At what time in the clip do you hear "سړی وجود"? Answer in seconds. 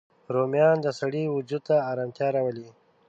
0.99-1.61